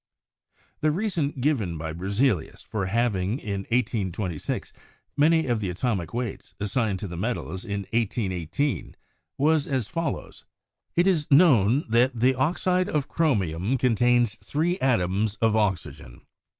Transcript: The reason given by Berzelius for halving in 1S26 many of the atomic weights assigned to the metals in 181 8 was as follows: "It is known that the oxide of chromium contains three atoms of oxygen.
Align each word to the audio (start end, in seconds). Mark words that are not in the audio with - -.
The 0.79 0.89
reason 0.89 1.29
given 1.39 1.77
by 1.77 1.93
Berzelius 1.93 2.63
for 2.63 2.87
halving 2.87 3.37
in 3.37 3.65
1S26 3.65 4.71
many 5.15 5.45
of 5.45 5.59
the 5.59 5.69
atomic 5.69 6.11
weights 6.11 6.55
assigned 6.59 6.97
to 7.01 7.07
the 7.07 7.15
metals 7.15 7.63
in 7.63 7.81
181 7.93 8.49
8 8.87 8.97
was 9.37 9.67
as 9.67 9.87
follows: 9.87 10.43
"It 10.95 11.05
is 11.05 11.29
known 11.29 11.85
that 11.87 12.19
the 12.19 12.33
oxide 12.33 12.89
of 12.89 13.07
chromium 13.07 13.77
contains 13.77 14.33
three 14.43 14.79
atoms 14.79 15.35
of 15.35 15.55
oxygen. 15.55 16.21